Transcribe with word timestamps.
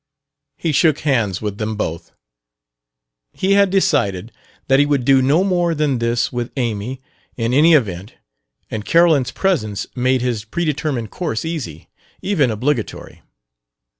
He 0.57 0.71
shook 0.71 1.01
hands 1.01 1.43
with 1.43 1.59
them 1.59 1.75
both. 1.75 2.11
He 3.33 3.51
had 3.51 3.69
decided 3.69 4.31
that 4.67 4.79
he 4.79 4.85
would 4.87 5.05
do 5.05 5.21
no 5.21 5.43
more 5.43 5.75
than 5.75 5.99
this 5.99 6.33
with 6.33 6.51
Amy, 6.57 7.03
in 7.37 7.53
any 7.53 7.75
event, 7.75 8.15
and 8.71 8.83
Carolyn's 8.83 9.29
presence 9.29 9.85
made 9.95 10.23
his 10.23 10.43
predetermined 10.43 11.11
course 11.11 11.45
easy, 11.45 11.87
even 12.19 12.49
obligatory. 12.49 13.21